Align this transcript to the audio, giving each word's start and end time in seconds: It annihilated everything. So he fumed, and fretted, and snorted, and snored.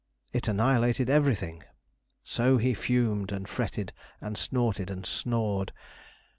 It 0.33 0.47
annihilated 0.47 1.11
everything. 1.11 1.61
So 2.23 2.57
he 2.57 2.73
fumed, 2.73 3.31
and 3.31 3.47
fretted, 3.47 3.93
and 4.19 4.35
snorted, 4.35 4.89
and 4.89 5.05
snored. 5.05 5.71